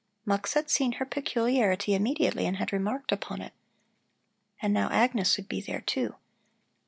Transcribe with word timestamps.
Mux 0.25 0.55
had 0.55 0.71
seen 0.71 0.93
her 0.93 1.05
peculiarity 1.05 1.93
immediately 1.93 2.47
and 2.47 2.57
had 2.57 2.73
remarked 2.73 3.11
upon 3.11 3.39
it. 3.39 3.53
And 4.59 4.73
now 4.73 4.89
Agnes 4.89 5.37
would 5.37 5.47
be 5.47 5.61
there, 5.61 5.81
too. 5.81 6.15